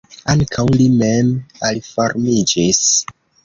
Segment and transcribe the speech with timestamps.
[0.33, 1.31] Ankaŭ li mem
[1.69, 2.85] aliformiĝis.